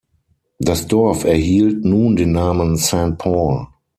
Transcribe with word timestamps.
Das 0.57 0.87
Dorf 0.87 1.25
erhielt 1.25 1.85
nun 1.85 2.15
den 2.15 2.31
Namen 2.31 2.75
Saint-Paul. 2.75 3.67